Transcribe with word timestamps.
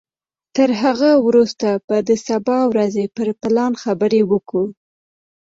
تر 0.55 0.69
هغه 0.81 1.11
وروسته 1.27 1.67
به 1.87 1.97
د 2.09 2.11
سبا 2.27 2.59
ورځې 2.71 3.05
پر 3.15 3.27
پلان 3.41 3.73
خبرې 3.83 4.21
کوو. 4.49 4.63